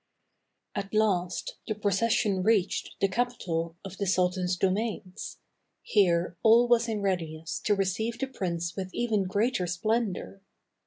[0.73, 5.37] At last the procession reached the capital of the sultan's domains.
[5.83, 10.41] Here all was in readiness to receive the prince with even greater splendor.